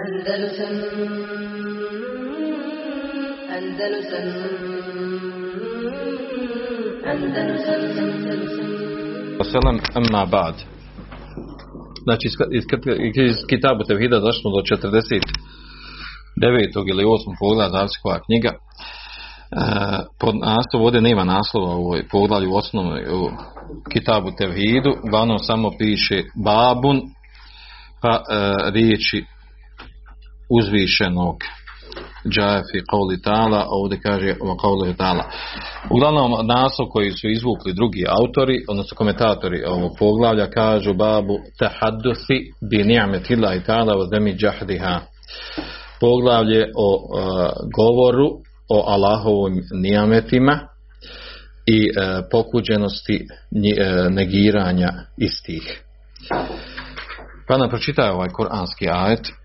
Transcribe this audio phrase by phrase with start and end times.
[0.00, 0.74] Andalusam
[3.56, 4.26] Andalusam
[7.12, 7.82] Andalusam
[9.40, 10.54] Andalusam amma ba'd.
[12.02, 12.64] Znači iz,
[13.16, 14.62] iz, Kitabu Tevhida došli smo do
[16.40, 16.90] 49.
[16.90, 17.18] ili 8.
[17.40, 18.48] pogleda, zavisi koja knjiga.
[18.48, 18.56] E,
[20.20, 22.02] pod naslov, ovdje nema naslova u ovoj
[22.46, 23.30] u osnovnoj u
[23.92, 27.00] Kitabu Tevhidu, uglavnom samo piše babun,
[28.02, 28.22] pa e,
[28.70, 29.31] riječi
[30.58, 31.36] uzvišenog
[32.28, 32.80] džafi
[33.24, 35.24] ta'ala, ovdje kaže qawli ta'ala.
[35.90, 42.84] Uglavnom naslov koji su izvukli drugi autori, odnosno komentatori ovog poglavlja, kažu babu tahadduthi bi
[42.84, 45.00] ni'metillahi ta'ala wa zemi džahdiha.
[46.00, 48.28] Poglavlje o uh, govoru
[48.70, 50.58] o Allahovim nijametima
[51.66, 54.88] i uh, pokuđenosti uh, negiranja
[55.18, 55.82] istih.
[57.48, 59.41] Pa nam pročitaj ovaj kuranski ajet.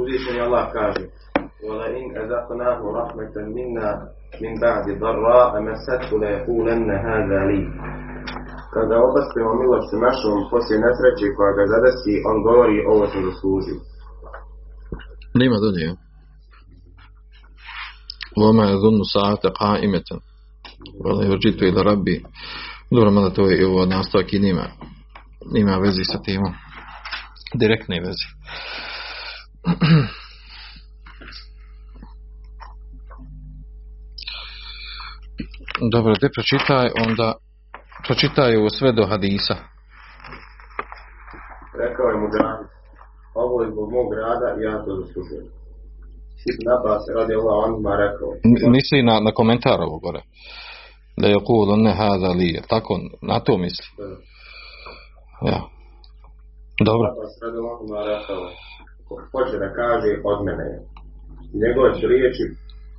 [0.00, 1.04] Uzvišeni Allah kaže
[1.68, 3.88] وَلَئِنْ أَذَقْنَاهُ رَحْمَةً مِنَّا
[4.42, 7.62] مِنْ بَعْدِ ضَرَّاءَ مَسَتْهُ لَيَقُولَنَّ هَذَا لِي
[8.74, 13.78] Kada obaspemo milošću našom poslije nesreće koja ga zadesi, on govori ovo sam zaslužio.
[15.40, 15.84] Nema dalje.
[15.86, 15.94] ja.
[18.36, 20.08] وما يظن ساعة قائمة
[21.04, 22.22] ولا يرجيت إلى ربي
[22.94, 24.66] dobro, mada to je ovo nastavak i nima,
[25.52, 26.52] nima vezi sa timom.
[27.54, 28.26] Direktne vezi.
[35.93, 37.27] Dobro, te pročitaj, onda
[38.05, 39.55] pročitaj ovo sve do hadisa.
[41.83, 42.67] Rekao je mu Džahid,
[43.43, 45.47] ovo je zbog mog rada i ja to zaslužujem.
[46.51, 48.29] Ibn Abbas radi Allah anima rekao,
[48.75, 50.21] Misli na, na komentar ovo gore.
[51.21, 53.87] Da je kul ne hada li, tako, na to misli.
[55.49, 55.59] Ja.
[56.87, 57.07] Dobro.
[57.13, 58.41] Abbas radi Allah anima rekao,
[59.31, 60.79] hoće da kaže od mene je.
[61.63, 62.45] Njegove su riječi,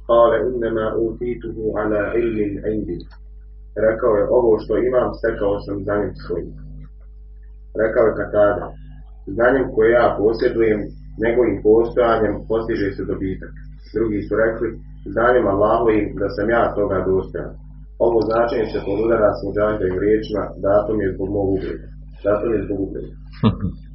[0.09, 2.97] Kale innema utituhu ala ilmin indi.
[3.87, 6.51] Rekao je, ovo što imam, stekao sam znanjem svojim.
[7.83, 8.67] Rekao je Katada,
[9.37, 10.81] znanjem koje ja posjedujem,
[11.25, 13.53] njegovim postojanjem postiže se dobitak.
[13.97, 14.69] Drugi su rekli,
[15.15, 17.53] znanjem Allahovim da sam ja toga dostojan.
[18.07, 21.87] Ovo značenje se podudara s muđađajim riječima, datum je zbog mog ugleda.
[22.27, 23.15] Datum je zbog ugleda.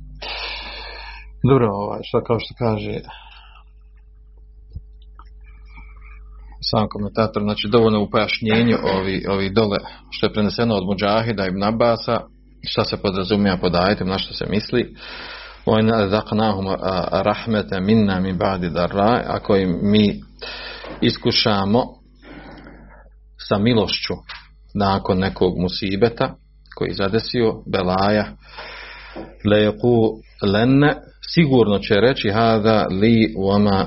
[1.48, 3.00] Dobro, ovaj, šta kao što kaže
[6.62, 9.78] sam komentator, znači dovoljno u pojašnjenju ovi, ovi dole
[10.12, 12.22] što je preneseno od Mujahida ibn Abasa,
[12.68, 14.96] šta se podrazumija pod ajetom, na što se misli.
[15.66, 16.66] On zaknahum
[17.12, 20.22] rahmete minna min ba'di darra, ako im mi
[21.02, 21.84] iskušamo
[23.50, 24.14] sa milošću
[24.76, 26.36] nakon nekog musibeta
[26.76, 28.26] koji zadesio, belaja,
[29.46, 30.20] lejeku
[30.54, 30.96] lenne,
[31.30, 33.86] sigurno će reći hada li wama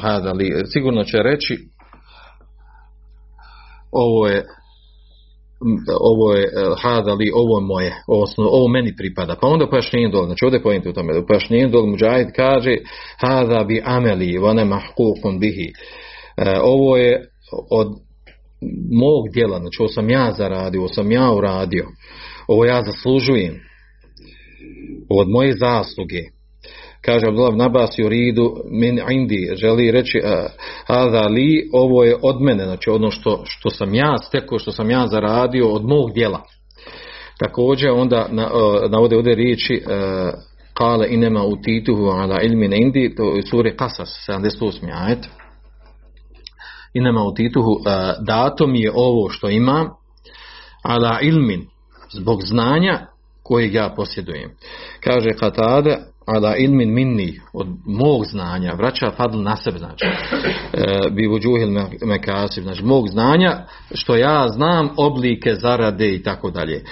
[0.00, 1.58] hada li, sigurno će reći
[3.92, 4.44] ovo je
[6.00, 6.50] ovo je
[6.82, 9.36] hada li, ovo je moje, ovo, ovo meni pripada.
[9.40, 12.76] Pa onda pojašnjenje dole, znači ovdje je pojenta u tome, u pojašnjenju dole Mujahid kaže
[13.16, 15.72] hada bi ameli, vane mahkukun bihi.
[16.36, 17.28] E, ovo je
[17.70, 17.88] od
[18.92, 21.86] mog djela, znači ovo sam ja zaradio, ovo sam ja uradio,
[22.48, 23.54] ovo ja zaslužujem,
[25.10, 26.37] od moje zasluge.
[27.04, 30.20] Kaže Abdullah ibn Abbas u ridu min indi, želi reći
[30.86, 34.90] hada li, ovo je od mene, znači ono što, što sam ja stekao, što sam
[34.90, 36.42] ja zaradio od mog djela.
[37.38, 39.92] Također onda na, uh, navode ovdje riječi uh,
[40.74, 45.06] kale inema utituhu ala ilmin indi, to je suri Qasas, 78.
[45.06, 45.28] ajet.
[46.94, 47.82] Inema utituhu, uh,
[48.26, 49.88] dato mi je ovo što imam,
[50.82, 51.66] ala ilmin,
[52.12, 53.06] zbog znanja
[53.42, 54.50] kojeg ja posjedujem.
[55.00, 55.98] Kaže Katade,
[56.28, 61.90] ala ilmin minni, od mog znanja, vraća fadl na sebe, znači, e, bi vuđuhil me-
[62.06, 63.58] mekasib, znači, mog znanja,
[63.94, 66.84] što ja znam, oblike zarade i tako dalje.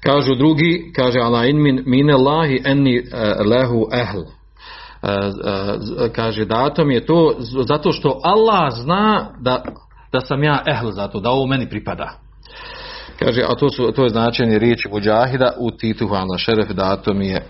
[0.00, 3.02] Kažu drugi, kaže ala ilmin mine lahi enni e,
[3.44, 4.20] lehu ehl.
[5.02, 7.34] E, kaže datom je to
[7.68, 9.62] zato što Allah zna da,
[10.12, 12.12] da sam ja ehl zato, da ovo meni pripada.
[13.18, 17.26] Kaže, a to, su, to je značenje riječi Muđahida u Tituhu ala šeref dato mi
[17.28, 17.46] je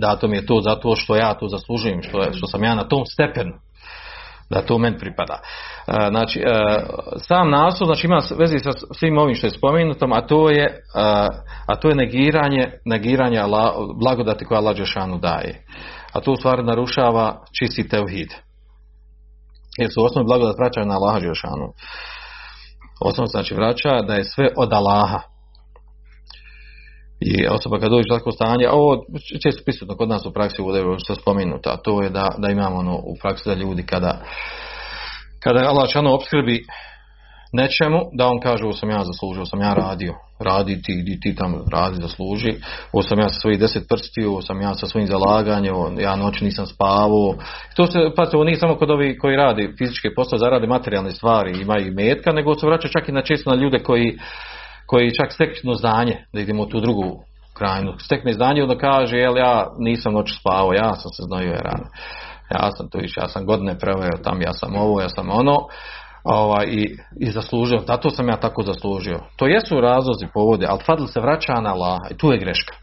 [0.00, 3.02] dato mi je to zato što ja to zaslužujem, što, što sam ja na tom
[3.06, 3.52] stepenu
[4.50, 5.38] da to meni pripada.
[5.86, 6.44] E, znači, e,
[7.16, 10.78] sam naslov znači, ima vezi sa svim ovim što je spomenutom, a to je, e,
[11.66, 13.42] a to je negiranje, negiranje
[14.00, 15.64] blagodati koja Allah Đešanu daje.
[16.12, 18.28] A to u stvari narušava čisti tevhid.
[19.78, 21.68] Jer su osnovni blagodat vraćaju na Allaha Đešanu.
[23.00, 25.37] Osnovno znači vraća da je sve od Allaha.
[27.20, 29.04] I osoba kad dođe takvo stanje, a ovo
[29.42, 32.76] često prisutno kod nas u praksi ovdje što spomenuto, a to je da, da imamo
[32.76, 34.20] ono, u praksi da ljudi kada
[35.40, 36.64] kada Allah šano obskrbi
[37.52, 41.34] nečemu, da on kaže ovo sam ja zaslužio, sam ja radio, radi ti, idi ti
[41.34, 42.52] tam radi, zasluži,
[42.92, 46.40] ovo sam ja sa svojih deset prstiju, ovo sam ja sa svojim zalaganjem, ja noć
[46.40, 47.34] nisam spavao.
[47.76, 51.60] To se, pa ovo nije samo kod ovih koji radi fizičke poslove, zarade materijalne stvari,
[51.60, 54.18] imaju i metka, nego se vraća čak i na često na ljude koji,
[54.88, 57.20] koji čak steknu znanje, da idemo u tu drugu
[57.54, 61.86] krajinu, stekne znanje, onda kaže, jel ja nisam noć spavao, ja sam se znojio rano.
[62.54, 65.56] Ja sam to više, ja sam godine preveo tam, ja sam ovo, ja sam ono,
[66.24, 69.20] ovaj, i, i zaslužio, zato sam ja tako zaslužio.
[69.36, 72.74] To jesu razlozi, povode, ali fadl se vraća na Allah i tu je greška.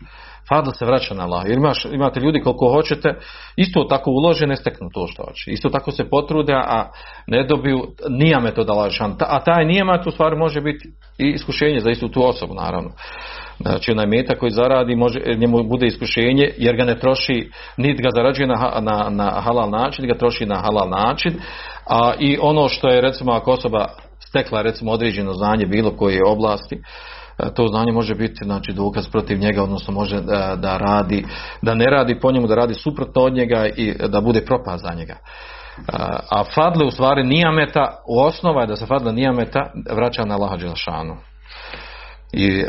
[0.49, 1.43] Fadl se vraća na Allah.
[1.45, 3.15] Jer imaš, imate ljudi koliko hoćete,
[3.55, 5.51] isto tako ulože, ne steknu to što hoće.
[5.51, 6.91] Isto tako se potrude, a
[7.27, 9.15] ne dobiju nija metoda lažan.
[9.19, 12.89] A taj nijemat u stvari može biti i iskušenje za istu tu osobu, naravno.
[13.59, 18.09] Znači onaj meta koji zaradi, može, njemu bude iskušenje jer ga ne troši, niti ga
[18.15, 21.33] zarađuje na, na, na halal način, ga troši na halal način.
[21.89, 23.85] A i ono što je recimo ako osoba
[24.19, 26.81] stekla recimo određeno znanje bilo koje oblasti,
[27.55, 31.25] to znanje može biti znači dokaz protiv njega, odnosno može da, da radi,
[31.61, 34.93] da ne radi po njemu, da radi suprotno od njega i da bude propast za
[34.93, 35.15] njega.
[36.31, 40.57] A fadle u stvari nijameta, u osnova je da se fadle nijameta vraća na Allaha
[40.57, 41.15] Đelšanu.
[42.33, 42.63] I e,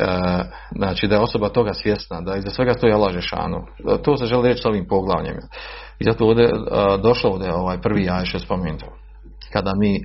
[0.77, 3.67] znači da je osoba toga svjesna, da iza svega stoji Allah Žešanu.
[4.05, 5.37] To se želi reći s ovim poglavljem.
[5.99, 6.51] I zato ovdje e,
[7.03, 8.87] došlo ovdje ovaj prvi ajše spomenuto.
[9.53, 10.01] Kada mi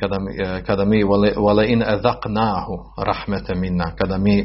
[0.00, 1.04] kada mi, kada mi
[1.36, 2.76] wale in ezaknahu
[3.06, 4.44] rahmete minna, kada mi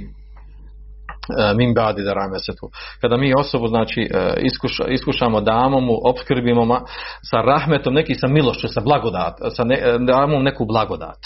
[1.55, 2.69] min badi da ramesetu.
[3.01, 6.81] Kada mi osobu znači iskuša, iskušamo, damo mu, opskrbimo ma,
[7.21, 11.19] sa rahmetom, neki sa milošću, sa blagodat, sa ne, damo mu neku blagodat.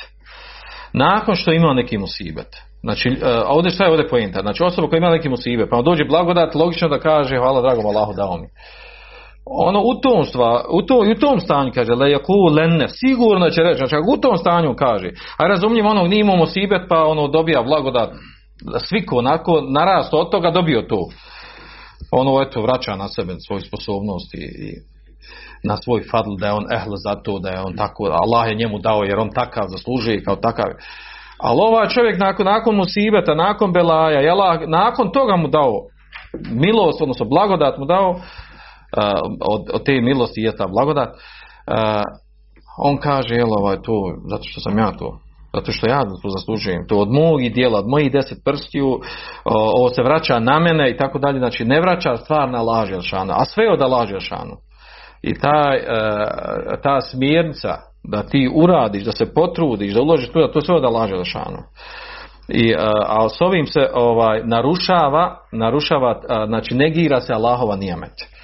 [0.93, 2.47] Nakon što ima neki musibet.
[2.81, 3.17] Znači,
[3.47, 4.41] ovdje šta je ovdje pojenta?
[4.41, 8.13] Znači, osoba koja ima neki musibet, pa dođe blagodat, logično da kaže, hvala dragom Allahu
[8.13, 8.47] dao mi
[9.49, 12.17] ono u tom, stva, u, to, u tom stanju kaže le
[12.55, 16.81] lenne, sigurno će reći, znači u tom stanju kaže, a razumljiv ono nije imamo sibet
[16.89, 18.09] pa ono dobija blagodat,
[18.87, 21.07] sviko onako narast od toga dobio to.
[22.11, 24.73] Ono eto vraća na sebe svoju sposobnost i, i
[25.63, 28.55] na svoj fadl da je on ehl za to, da je on tako, Allah je
[28.55, 30.65] njemu dao jer on takav zaslužuje kao takav.
[31.39, 35.73] Ali ovaj čovjek nakon, nakon musibeta, nakon belaja, je Allah, nakon toga mu dao
[36.51, 38.19] milost, odnosno blagodat mu dao,
[39.41, 41.09] od, od te milosti je ta blagodat,
[42.77, 45.19] on kaže, jel, ovaj, to, zato što sam ja to,
[45.53, 48.99] zato što ja to zaslužujem, to od mojih dijela, od mojih deset prstiju,
[49.45, 53.33] ovo se vraća na mene i tako dalje, znači ne vraća stvar na laž Jelšanu,
[53.33, 54.55] a sve od laž Jelšanu.
[55.21, 55.73] I ta,
[56.83, 61.09] ta smjernica da ti uradiš, da se potrudiš, da uložiš tu, to sve od laž.
[62.49, 62.75] I,
[63.07, 68.36] a s ovim se ovaj, narušava, narušava, znači negira se Allahova nijamet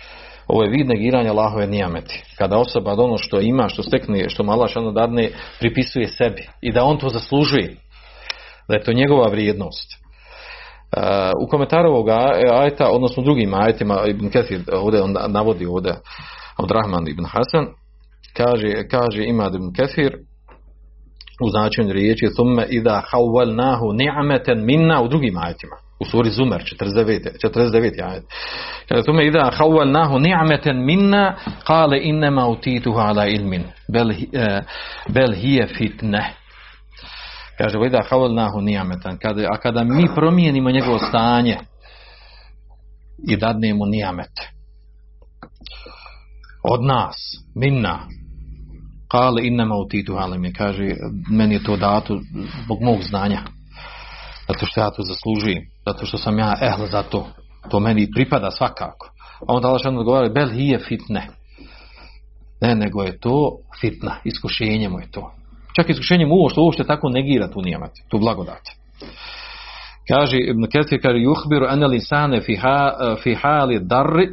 [0.48, 2.24] ovo je vid negiranja Allahove nijameti.
[2.38, 5.30] Kada osoba ono što ima, što stekne, što mala šano dadne,
[5.60, 6.48] pripisuje sebi.
[6.62, 7.76] I da on to zaslužuje.
[8.70, 10.04] Da je to njegova vrijednost.
[10.98, 11.02] Uh,
[11.46, 12.18] u komentaru ovoga
[12.52, 15.94] ajta, odnosno drugim ajetima, Ibn Kathir ovdje on navodi ovdje
[16.58, 17.68] Rahman ibn Hasan,
[18.38, 20.18] kaže, kaže ima Ibn Kathir,
[21.46, 27.20] u značenju riječi thumme ida hawalnahu ni'matan minna u drugim ajetima u suri Zumer 49
[27.44, 28.24] 49 ajet.
[28.88, 31.36] Kada thumme ida hawalnahu ni'matan minna
[31.68, 33.64] qala inma utituhu ala ilmin.
[33.94, 34.14] Bel
[35.10, 36.24] bel hiya fitna.
[37.58, 39.18] Kaže ida hawalnahu ni'matan.
[39.18, 41.58] Kada a kada mi promijenimo njegovo stanje
[43.28, 44.36] i dadnemo ni'met
[46.64, 47.16] od nas
[47.56, 48.00] minna
[49.14, 50.96] Kale innama utitu alime, kaže,
[51.30, 52.20] meni je to dato
[52.64, 53.42] zbog mog znanja.
[54.48, 55.64] Zato što ja to zaslužujem.
[55.88, 57.28] Zato što sam ja ehl za to.
[57.70, 59.10] To meni pripada svakako.
[59.48, 61.28] A onda Allah odgovara, bel hije fitne.
[62.62, 64.16] Ne, nego je to fitna.
[64.24, 65.32] Iskušenje mu je to.
[65.76, 68.62] Čak iskušenje mu što uopšte tako negira tu nijemat, tu blagodat.
[70.08, 74.28] Kaže, Ibn Ketir kaže, juhbiru anel insane fi, ha, fi hali darri,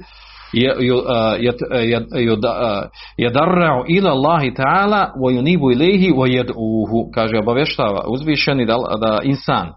[3.19, 9.73] yadarra'u ila Allahi ta'ala wa yunibu ilayhi wa yad'uhu kaže obavještava uzvišeni da insan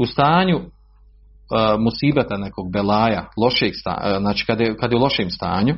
[0.00, 5.30] u stanju uh, musibeta nekog belaja lošeg stanja, znači kad je, kad je u lošem
[5.30, 5.74] stanju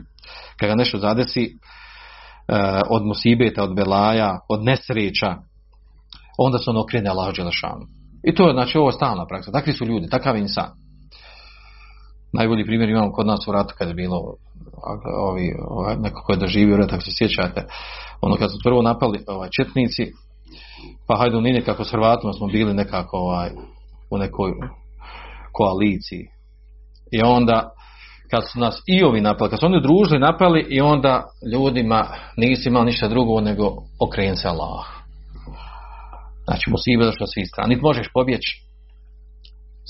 [0.60, 5.36] kad ga nešto zadesi uh, od musibeta, od belaja od nesreća
[6.38, 7.86] onda se on okrene Allah Đelešanu.
[8.24, 9.52] I to je znači ovo je stalna praksa.
[9.52, 10.70] Takvi su ljudi, takav insan.
[12.32, 14.18] Najbolji primjer imamo kod nas u ratu kad je bilo
[15.18, 17.66] ovi, ovaj, neko ko je doživio rat, ako se sjećate,
[18.20, 20.12] ono kad su prvo napali ovaj, četnici,
[21.08, 23.50] pa hajde u kako s Hrvatima smo bili nekako ovaj,
[24.12, 24.52] u nekoj
[25.52, 26.26] koaliciji.
[27.12, 27.71] I onda
[28.31, 32.69] kad su nas i ovi napali, kad su oni družili napali i onda ljudima nisi
[32.69, 33.64] imali ništa drugo nego
[34.00, 34.87] okren se Allah.
[36.45, 37.75] Znači musibe došlo svi strani.
[37.75, 38.62] Niti možeš pobjeći.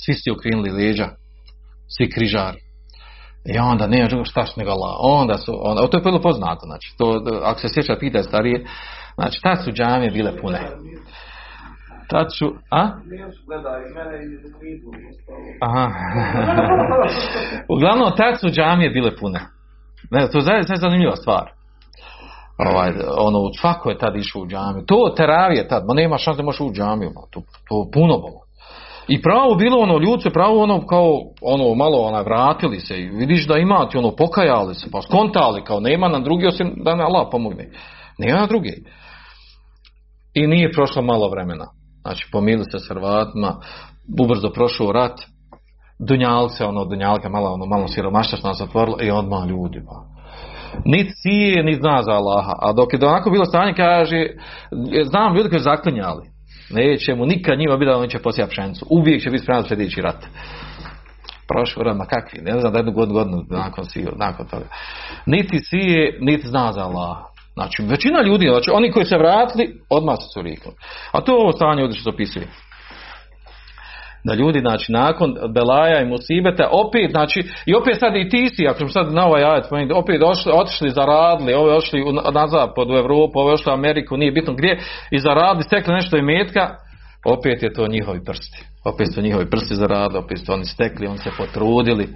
[0.05, 1.09] Svi su okrenuli leđa,
[1.97, 2.59] svi križari.
[3.55, 4.97] I onda nema drugo šta nego Allah.
[5.01, 8.67] Onda su, onda, to je bilo poznato, znači, to, ako se sjeća pita starije,
[9.15, 10.61] znači, tad su džamije bile pune.
[12.09, 12.83] Tad su, a?
[15.67, 15.87] Aha.
[17.75, 19.41] Uglavnom, tad su džamije bile pune.
[20.11, 21.51] Ne, to je zaista zanimljiva stvar.
[22.59, 24.85] Ovaj, ono, svako je tad išao u džamiju.
[24.87, 27.11] To teravije tad, ma nema šanse da možeš u džamiju.
[27.15, 28.43] ma, To, to puno bilo.
[29.09, 33.09] I pravo bilo ono, ljudi se pravo ono kao, ono, malo ona, vratili se i
[33.09, 37.05] vidiš da imate, ono, pokajali se, pa skontali, kao nema nam drugi osim da ne
[37.05, 37.71] Allah pomogne.
[38.19, 38.85] Nema na drugi.
[40.35, 41.67] I nije prošlo malo vremena.
[42.03, 43.57] Znači, pomili se s Hrvatima,
[44.21, 45.21] ubrzo prošao rat,
[45.99, 50.13] Dunjalce, ono, Dunjalka, malo, ono, malo siromašta što nas otvorilo i odmah ljudi, pa.
[50.85, 52.53] Nit sije, nit zna za Allaha.
[52.59, 54.27] A dok je do onako bilo stanje, kaže,
[55.05, 56.31] znam ljudi koji zaklinjali.
[56.71, 58.87] Neće mu nikad njima biti da on će posijati pšenicu.
[58.91, 60.27] Uvijek će biti spreman sljedeći rat.
[61.49, 63.85] Prošao rat, ma kakvi, ne znam da jednu godinu, godinu nakon,
[64.17, 64.67] nakon toga.
[65.27, 67.32] Niti sije, niti zna za Allaha.
[67.55, 70.73] Znači, većina ljudi, znači, oni koji se vratili, odmah su curikli.
[71.13, 72.47] A to je ovo stanje ovdje što opisuje.
[74.25, 78.67] Da ljudi, znači, nakon Belaja i Musibeta, opet, znači, i opet sad i ti si,
[78.67, 82.95] ako sad na ovaj ajet opet ošli, otišli, zaradili, ove ošli u, na zapad, u
[82.95, 84.79] Europu, ove ošli u Ameriku, nije bitno gdje,
[85.11, 86.69] i zaradili, stekli nešto i metka,
[87.25, 88.65] opet je to njihovi prsti.
[88.85, 92.09] Opet su njihovi prsti zaradili, opet su oni stekli, oni se potrudili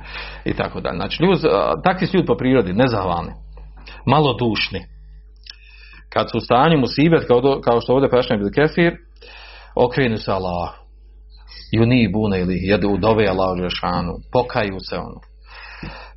[0.45, 0.97] i tako dalje.
[0.97, 1.41] Znači, ljudi,
[1.85, 3.33] takvi su ljudi po prirodi, nezahvalni,
[4.07, 4.96] malodušni.
[6.13, 8.97] Kad su u stanju musibet, kao, do, kao što ovdje prašnja bil kefir,
[9.75, 10.71] okrenu se Allah.
[11.73, 15.21] I oni bune ili jedu dove Allah Žešanu, pokaju se ono.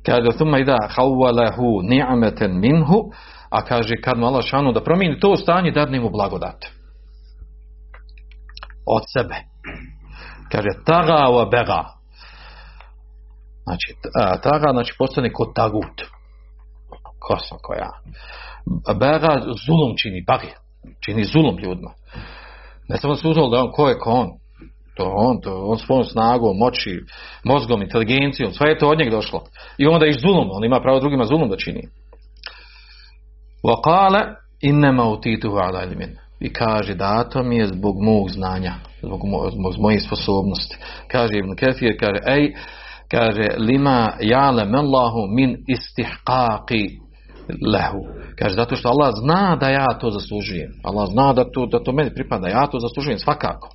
[0.06, 3.10] Kaže, thumma ida hawwalahu ni'matan minhu,
[3.50, 6.66] a kaže, kad mu Allah Žešanu da promijeni to stanje, dadne mu blagodat.
[8.86, 9.36] Od sebe.
[10.52, 11.84] Kaže, taga wa bega.
[13.62, 13.94] Znači,
[14.42, 16.02] taga, znači, postane kod tagut.
[17.18, 17.90] Ko koja?
[18.98, 19.32] Bega
[19.66, 20.52] zulum čini, bagi.
[21.04, 21.90] Čini zulum ljudima.
[22.88, 24.28] Ne samo se uzelo da on, ko je ko on?
[24.96, 27.00] To on, to on svojom snagom, moći,
[27.44, 29.42] mozgom, inteligencijom, sve je to od njega došlo.
[29.78, 31.82] I onda i zulum, on ima pravo drugima zulum da čini.
[33.64, 34.20] Vakale
[34.60, 36.16] innema utituhu ala ilmin.
[36.40, 40.76] I kaže, dato mi je zbog mog znanja, zbog, mo, zbog mojih sposobnosti.
[41.08, 42.52] Kaže Ibn Kefir, kaže, ej,
[43.10, 47.09] kaže, lima ja'lem Allahu min istihqaqi
[47.72, 48.00] lehu.
[48.38, 50.70] Kaže, zato što Allah zna da ja to zaslužujem.
[50.84, 52.48] Allah zna da to, da to meni pripada.
[52.48, 53.68] Ja to zaslužujem svakako.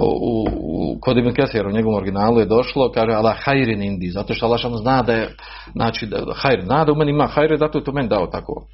[0.00, 4.34] U, u, kod Ibn Kesir u njegovom originalu je došlo, kaže Allah hajrin indi, zato
[4.34, 5.28] što Allah zna da je,
[5.72, 8.66] znači, da, hajr, zna da u meni ima hajr, zato je to meni dao tako.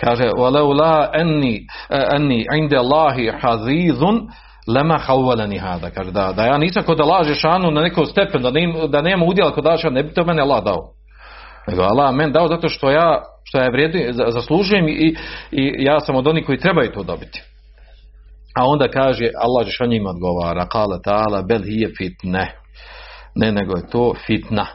[0.00, 1.66] Kaže, walau la enni,
[2.14, 4.28] enni inde Allahi hazizun,
[4.68, 5.90] lema hauvalani hada.
[5.90, 8.50] Kaže, da, da ja nisam kod Allah šanu na nekom stepen, da,
[8.88, 10.92] da nema udjela kod Allah ne bi to meni Allah dao.
[11.68, 15.16] Nego Allah meni dao zato što ja, što ja vrijedim, zaslužujem i,
[15.50, 17.42] i ja sam od onih koji trebaju to dobiti.
[18.54, 22.54] A onda kaže, Allah že njima odgovara, kala ta'ala, bel hije fitne.
[23.34, 24.66] Ne, nego je to fitna.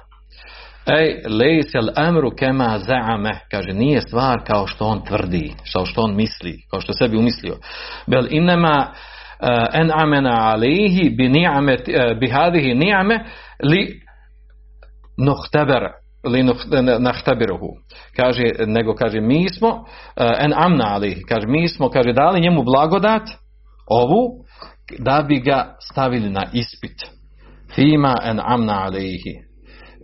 [0.86, 6.16] Ej, lejsel amru kema za'ame, kaže, nije stvar kao što on tvrdi, kao što on
[6.16, 7.56] misli, kao što sebi umislio.
[8.08, 13.26] Bel inema uh, en amena alihi bi ni'ame, uh, bi hadihi ni'ame
[13.64, 14.02] li
[15.18, 16.03] nuhtebera li
[17.00, 17.68] nahtabiruhu.
[18.16, 19.86] Kaže, nego kaže, mi smo, uh,
[20.40, 23.24] en amna alihi, kaže, mi smo, kaže, dali njemu blagodat,
[23.88, 24.44] ovu
[25.00, 26.98] da bi ga stavili na ispit.
[27.76, 29.34] Fima en amna alejhi.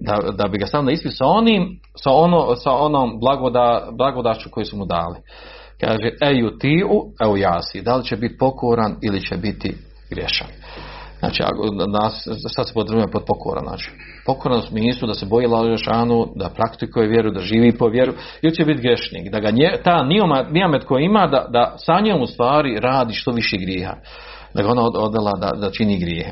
[0.01, 4.49] Da, da bi ga stavili na ispit sa onim, sa, ono, sa onom blagoda, blagodašću
[4.51, 5.19] koju su mu dali.
[5.81, 6.89] Kaže, eju tiu,
[7.21, 9.77] evo jasi, da li će biti pokoran ili će biti
[10.09, 10.47] grešan.
[11.19, 11.43] Znači,
[12.01, 13.91] nas, sad se podrazumijeva pod pokoran, znači,
[14.29, 18.55] pokoran u smislu da se boji Lažešanu, da praktikuje vjeru, da živi po vjeru, ili
[18.55, 20.03] će biti grešnik, da ga nje, ta
[20.51, 23.93] nijamet koja ima, da, da sa njom u stvari radi što više grijeha,
[24.53, 26.31] da ga ona odela da, da čini grijehe.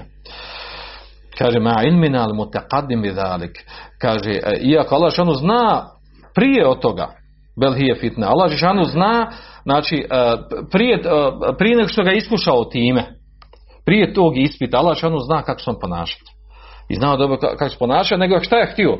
[1.37, 3.65] Kaže, ma ilmina al mutaqaddim bidalik.
[4.01, 5.85] Kaže, iako Allah šanu zna
[6.35, 7.07] prije od toga,
[7.59, 9.31] bel hije fitna, Allah šanu zna,
[9.63, 10.05] znači,
[10.71, 11.01] prije,
[11.57, 13.03] prije nego što ga iskušao time,
[13.85, 16.36] prije tog ispita, Allah zna kako se on ponašati.
[16.89, 18.97] I znao dobro kako se ponaša, nego šta je htio?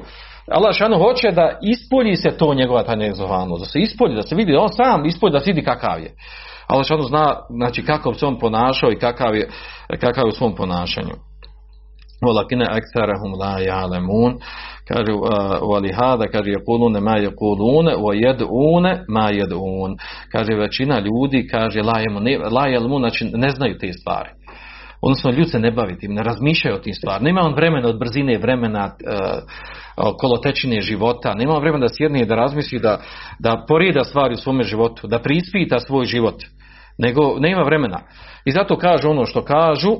[0.51, 4.55] Allah šanu hoće da ispolji se to njegova ta da se ispolji, da se vidi,
[4.55, 6.11] on sam ispolji da se vidi kakav je.
[6.67, 9.49] Allah šanu zna znači, kako se on ponašao i kakav je,
[9.99, 11.13] kakav je u svom ponašanju.
[12.25, 14.33] Walakine aktarahum la ja'lemun.
[14.87, 15.11] Kaže,
[15.71, 19.97] vali hada, kaže, je kulune ma je kulune, o jedune ma jedun.
[20.31, 21.81] Kaže, većina ljudi, kaže,
[22.51, 24.29] la jelmun, znači ne znaju te stvari.
[25.01, 27.25] Odnosno, ljudi se ne bavi tim, ne razmišljaju o tim stvarima.
[27.25, 32.25] Nema on vremena od brzine vremena, uh, kolotečine života, nema on vremena da sjedne i
[32.25, 33.01] da razmisli, da,
[33.39, 36.43] da porida stvari u svome životu, da prispita svoj život.
[36.97, 37.99] Nego, nema vremena.
[38.45, 39.91] I zato kažu ono što kažu,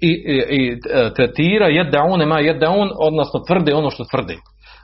[0.00, 4.36] i, i, i e, tretira jedda on ima jedda on, odnosno tvrde ono što tvrde.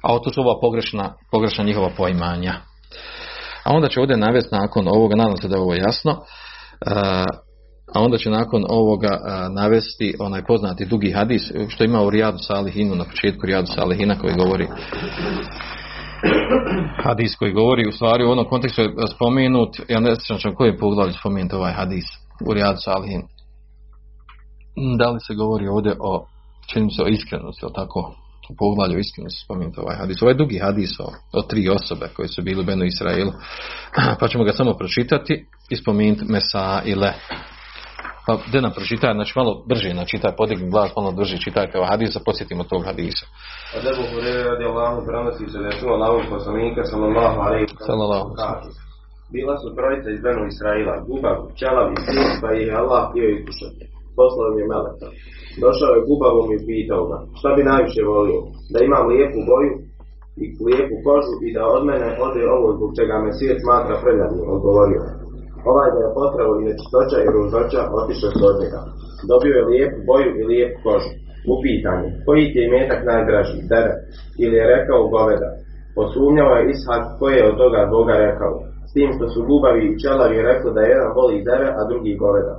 [0.03, 2.55] A to su ova pogrešna, pogrešna njihova poimanja.
[3.65, 6.21] A onda će ovdje navesti nakon ovoga, nadam se da je ovo jasno, e,
[7.95, 9.21] a onda će nakon ovoga
[9.51, 14.35] navesti onaj poznati dugi hadis, što ima u Rijadu Salihinu, na početku Rijadu Salihina koji
[14.35, 14.67] govori
[17.05, 20.79] hadis koji govori u stvari u onom kontekstu je spomenut, ja ne znam koji je
[20.79, 22.05] poglavlju spomenuti ovaj hadis
[22.49, 23.23] u Rijadu Salihinu
[24.99, 26.27] da li se govori ovdje o
[26.67, 28.15] čini se o iskrenosti, o tako
[28.51, 30.23] u poglavlju iskrenosti spomenuti ovaj hadis.
[30.23, 33.33] Ovaj dugi hadis o, o, tri osobe koje su bili u Benu Israilu,
[34.21, 37.15] pa ćemo ga samo pročitati i spomenuti Mesa i Le.
[38.27, 42.17] Pa gdje nam pročitaj, znači malo brže načitaj, podigni glas, malo brže čitajte ovaj hadis,
[42.27, 43.25] podsjetimo tog hadisa.
[43.77, 48.29] Od Ebu Hurere radi Allahu prenosi se da je čuo Allahog poslanika sallallahu alaihi sallallahu
[49.35, 53.27] Bila su trojica iz Benu Israila, gubav, čelav i sin, pa ih je Allah htio
[53.29, 53.85] iskušati
[54.19, 55.09] poslao mi je meleka.
[55.65, 58.41] Došao je gubavom i pitao ga, šta bi najviše volio?
[58.73, 59.75] Da imam lijepu boju
[60.43, 64.45] i lijepu kožu i da od mene ode ovo zbog čega me svijet smatra prljavim,
[64.55, 65.03] odgovorio.
[65.71, 68.81] Ovaj da je potrao i nečistoća i ružoća otišao s od.
[69.31, 71.13] Dobio je lijepu boju i lijepu kožu.
[71.53, 73.95] U pitanju, koji ti je metak najdraži, dere,
[74.43, 75.49] ili je rekao goveda.
[75.97, 78.55] Posumnjao je Ishak koji je od toga Boga rekao.
[78.89, 82.55] S tim što su gubavi i čelavi rekli da jedan voli dere, a drugi goveda.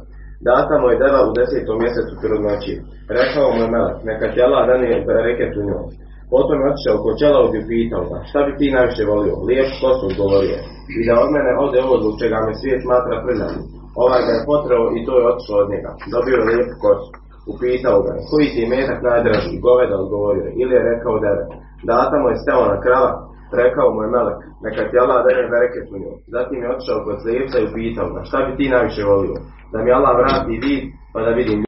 [0.49, 2.73] Data mu je deva u desetom mjesecu trudnoći.
[3.19, 4.85] Rekao mu je melek, neka ti Allah dane
[5.29, 5.85] reket u njoj.
[6.33, 9.35] Potom je otišao kod čela i pitao ga, šta bi ti najviše volio?
[9.47, 10.57] Lijep kosu govorio.
[10.99, 13.63] I da od mene ode ovo zbog čega me svijet smatra prljavim.
[14.03, 15.91] Ovaj ga je potreo i to je otišao od njega.
[16.13, 17.09] Dobio je lijepu kosu.
[17.53, 19.63] Upitao ga, koji ti je metak najdraži?
[19.67, 20.47] Goveda odgovorio.
[20.61, 21.43] Ili je rekao deve.
[21.91, 23.13] Data mu je steo na krava,
[23.61, 26.17] rekao mu je melek, neka ti Allah dane bereket u njoj.
[26.35, 29.37] Zatim je otišao kod slijepca i upitao ga, šta bi ti najviše volio?
[29.71, 30.83] Da mi Allah vrati vid,
[31.13, 31.59] pa da vidim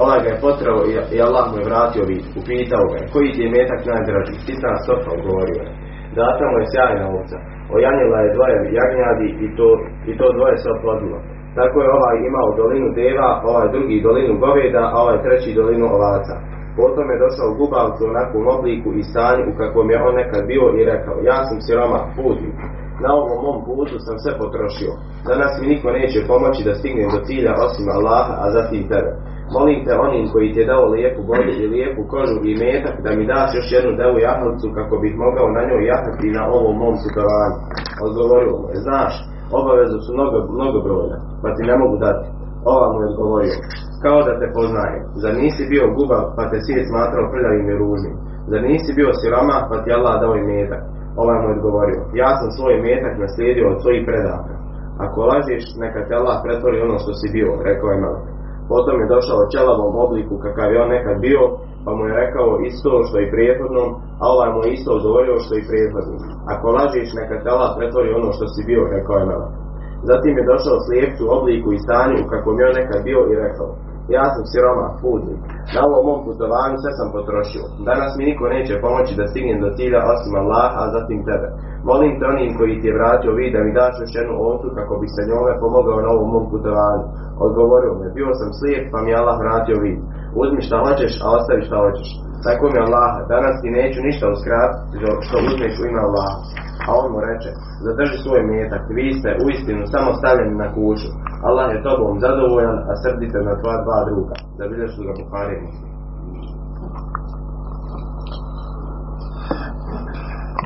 [0.00, 0.78] Allah ga je potrao
[1.14, 2.24] i Allah mu je vratio vid.
[2.40, 4.34] Upitao ga je, koji ti je metak najdraži?
[4.46, 5.70] Sitna stopa, odgovorio je.
[6.20, 7.36] Data mu je sjajna ovca.
[7.76, 9.68] Ojanjila je dvoje jagnjadi i to,
[10.10, 11.18] i to dvoje se oplodilo.
[11.58, 16.34] Tako je ovaj imao dolinu deva, ovaj drugi dolinu goveda, a ovaj treći dolinu ovaca.
[16.80, 20.64] Potom je došao gubavcu u onakvom obliku i stanju u kakvom je on nekad bio
[20.78, 22.56] i rekao, ja sam siroma, putnik.
[23.04, 24.92] Na ovom mom putu sam sve potrošio.
[25.30, 29.10] Danas mi niko neće pomoći da stignem do cilja osim Allaha, a zatim tebe.
[29.54, 33.10] Molim te onim koji ti je dao lijepu boju i lijepu kožu i metak da
[33.16, 36.94] mi daš još jednu devu jahalicu kako bih mogao na njoj jahati na ovom mom
[37.02, 37.58] putovanju.
[38.06, 39.12] Odgovorio mu je, znaš,
[39.58, 42.26] obavezu su mnogo, mnogo brojne, pa ti ne mogu dati.
[42.74, 43.56] Ova mu je odgovorio,
[44.04, 44.98] kao da te poznaje.
[45.22, 48.14] Zar nisi bio gubav pa te svijet smatrao prljavim i ružnim?
[48.50, 50.82] Zar nisi bio siroma pa ti Allah dao i metak?
[51.22, 54.54] Ovaj mu je odgovorio, ja sam svoj metak naslijedio od svojih predaka.
[55.04, 58.26] Ako lažiš, neka te Allah pretvori ono što si bio, rekao je Melek.
[58.72, 61.42] Potom je došao čelavom obliku kakav je on nekad bio,
[61.84, 63.88] pa mu je rekao isto što i prijethodnom,
[64.22, 66.18] a ovaj mu je isto odgovorio što i prijethodnom.
[66.52, 69.54] Ako lažiš, neka te Allah pretvori ono što si bio, rekao je Melek.
[70.10, 73.68] Zatim je došao slijepcu obliku i stanju u kakvom je on nekad bio i rekao,
[74.18, 75.40] ja sam siroma, putnik.
[75.74, 77.64] Na ovom mom putovanju sve sam potrošio.
[77.90, 81.48] Danas mi niko neće pomoći da stignem do cilja osim Allah, a zatim tebe.
[81.90, 84.92] Molim te onim koji ti je vratio vid da mi daš još jednu ovcu kako
[85.00, 87.04] bi se njome pomogao na ovom mom putovanju.
[87.46, 89.98] Odgovorio me, bio sam slijep pa mi Allah vratio vid.
[90.42, 92.08] Uzmi šta hoćeš, a ostavi šta hoćeš.
[92.46, 96.30] Tako mi Allah, danas ti neću ništa uskratiti što uzmeš u ime Allah.
[96.86, 97.50] A on mu reče,
[97.86, 101.08] zadrži svoj metak, vi ste u istinu samo stavljeni na kuću.
[101.48, 104.36] Allah je tobom zadovoljan, a srdite na tvoja dva druga.
[104.58, 105.68] Da vidiš ga Buharinu.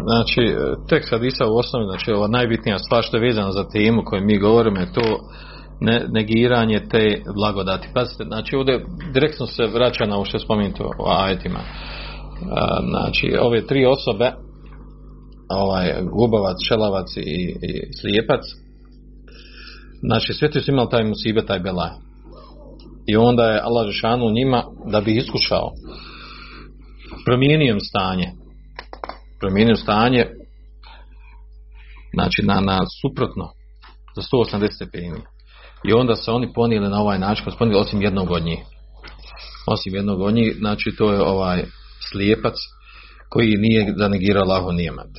[0.08, 0.42] Znači,
[0.88, 4.38] tekst hadisa u osnovi, znači ova najbitnija stvar što je vezana za temu koju mi
[4.38, 5.08] govorimo je to
[5.80, 7.88] ne, negiranje te blagodati.
[7.94, 11.60] Pazite, znači ovdje direktno se vraća na ovo što je spomenuto o ajetima.
[12.90, 14.32] Znači, ove tri osobe,
[15.50, 17.20] ovaj gubavac, šelavac i,
[17.62, 18.40] i slijepac,
[20.02, 21.90] znači sve su imali taj musibe, taj belaj.
[23.06, 25.70] I onda je Allah Žešanu njima da bi iskušao
[27.24, 28.32] promijenio stanje.
[29.40, 30.26] Promijenio stanje
[32.12, 33.48] znači na, na suprotno
[34.16, 35.20] za 180 stepeni.
[35.88, 38.58] I onda se oni ponijeli na ovaj način ponijeli osim jednog od njih.
[39.66, 41.64] Osim jednog od njih, znači to je ovaj
[42.12, 42.54] slijepac
[43.30, 45.10] koji nije zanegirao Allahu nijemat.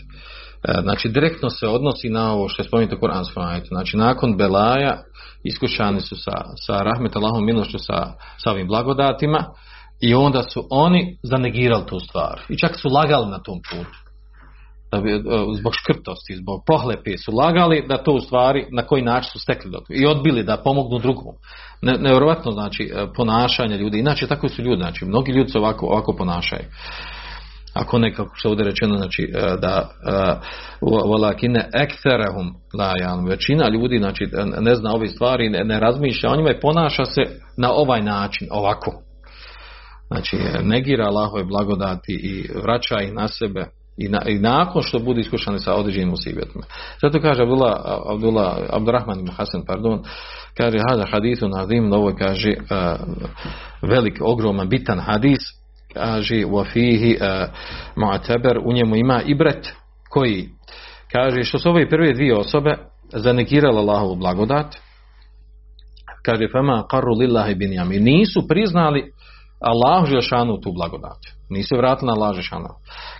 [0.63, 3.67] E, znači direktno se odnosi na ovo što je spomenuto Kur'anskom ajetu.
[3.67, 5.03] Znači nakon Belaja
[5.43, 6.31] iskušani su sa,
[6.67, 9.45] sa rahmet Allahom milošću sa, sa ovim blagodatima
[10.01, 12.41] i onda su oni zanegirali tu stvar.
[12.49, 13.97] I čak su lagali na tom putu.
[14.91, 15.19] Da bi, e,
[15.59, 19.71] zbog škrtosti, zbog pohlepe su lagali da to u stvari na koji način su stekli
[19.71, 21.35] dok i odbili da pomognu drugom.
[21.81, 23.99] Ne, nevjerojatno znači e, ponašanje ljudi.
[23.99, 26.63] Inače tako su ljudi, znači mnogi ljudi se ovako, ovako ponašaju
[27.81, 29.89] ako nekako što ovdje rečeno znači e, da
[30.81, 34.27] volakine ekterehum lajan većina ljudi znači
[34.59, 37.21] ne zna ove stvari ne, ne razmišlja o njima i ponaša se
[37.57, 38.91] na ovaj način ovako
[40.07, 43.65] znači negira Allahove blagodati i vraća ih na sebe
[43.97, 46.63] i, na, i nakon što budu iskušani sa određenim usibetima.
[47.01, 47.73] Zato kaže Abdullah,
[48.09, 50.03] Abdullah Abdurrahman ibn Hasan, pardon,
[50.57, 52.67] kaže hada hadisu nazim, novo kaže uh,
[53.81, 55.60] velik, ogroman, bitan hadis,
[55.93, 57.49] kaže afihi uh,
[57.95, 59.73] mu'tabar, u njemu ima ibret
[60.09, 60.49] koji
[61.11, 62.77] kaže što su ove prve dvije osobe
[63.13, 64.75] zanegirale Allahovu blagodat,
[66.25, 69.11] kaže fama qarru lillahi bin yami nisu priznali
[69.61, 71.17] Allahu Žešanu tu blagodat.
[71.49, 72.67] Nisu vratili na Allah Žešanu.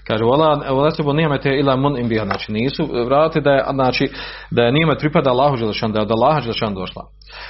[0.08, 2.26] Kaže, vola se bo nijemete ila mun im biha.
[2.26, 4.10] Znači, nisu vratili da je, znači,
[4.52, 7.04] da je nijemet pripada Allahu Žešanu, da je od Allaha Žešanu došla.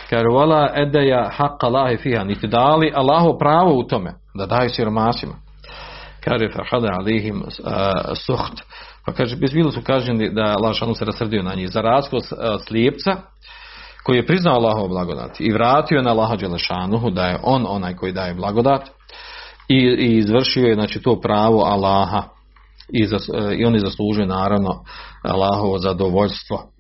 [0.10, 2.24] Kaže, vola edeja haqqa Allahi fiha.
[2.24, 5.34] Niti dali Allahu pravo u tome, da daju siromasima.
[6.24, 7.48] Kaže, fahada alihim uh,
[8.16, 8.62] suht.
[9.06, 11.70] Pa kaže, bez bilo su kaženi da Allah se rasrdio na njih.
[11.72, 13.16] Za razkos uh, slijepca,
[14.04, 18.12] koji je priznao Allahov blagodat i vratio na Allaha Đelešanuhu da je on onaj koji
[18.12, 18.90] daje blagodat
[19.68, 22.24] i, i izvršio je znači to pravo Allaha
[22.94, 24.84] i, zas, i on je naravno
[25.24, 26.72] Allahovo zadovoljstvo.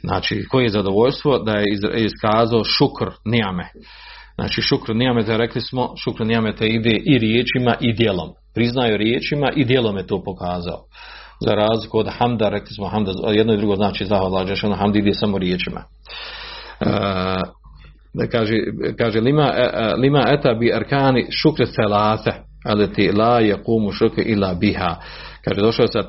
[0.00, 1.38] Znači, koje je zadovoljstvo?
[1.38, 3.68] Da je iskazao šukr nijame.
[4.34, 8.28] Znači, šukr nijame, da rekli smo, šukr nijame te ide i riječima i dijelom.
[8.54, 10.84] Priznaju riječima i dijelom je to pokazao.
[11.40, 14.46] Za razliku od hamda, rekli smo hamda, jedno i drugo znači zahvala,
[14.78, 15.84] hamda ide samo riječima
[18.14, 18.54] da kaže,
[18.98, 19.52] kaže lima,
[19.98, 22.32] lima eta bi arkani šukre selase
[22.64, 24.96] aleti la yaqumu šukre ila biha
[25.44, 26.02] kaže došao sa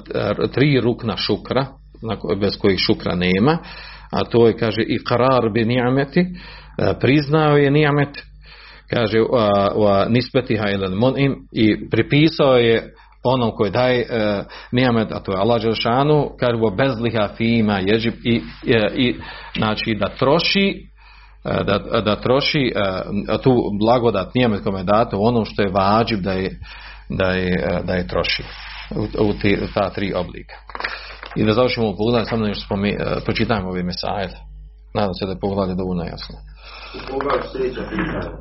[0.54, 1.66] tri rukna šukra
[2.42, 3.58] bez kojih šukra nema
[4.12, 6.26] a to je kaže i karar bi ni'ameti
[7.00, 8.18] priznao je ni'amet
[8.90, 9.20] kaže
[9.76, 15.38] wa nispetiha ila munim i pripisao je onom koji daje e, nijamet, a to je
[15.38, 19.16] Allah Đelšanu, kaže bo bezliha fima ježib i, i, i
[19.58, 20.88] znači da troši
[21.46, 26.20] e, da, da troši e, tu blagodat nijamet kome je dato ono što je vađib
[26.20, 26.60] da je,
[27.10, 28.44] da je, da je troši
[28.96, 30.56] u, u ti, ta tri oblika.
[31.36, 34.30] I da završimo u pogledu, samo nešto spomi, pročitajmo ove mesaje.
[34.94, 36.36] Nadam se da je pogledaj dovoljno jasno.
[36.98, 38.32] U pogledu sljedeća pitanja.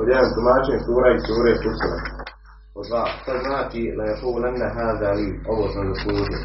[0.00, 1.96] Od jedan tumačenje sura i sure Fusra.
[2.78, 6.40] Od dva, šta znači la yaqulanna hada li, ovo sam zaslužio.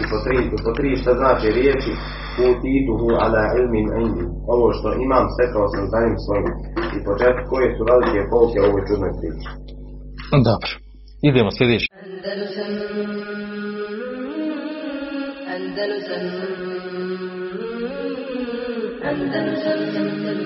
[0.00, 1.92] I po tri, po tri šta znači riječi
[2.48, 6.46] utituhu ala ilmin indi, ovo što imam stekao sam znanjem svojim.
[6.96, 9.48] I po četiri, koje su velike pouke u ovoj čudnoj priči.
[10.48, 10.70] Dobro.
[11.28, 11.86] Idemo sljedeći.
[12.02, 12.72] Andalusam
[15.54, 16.24] Andalusam
[19.10, 20.41] Andalusam Andalusam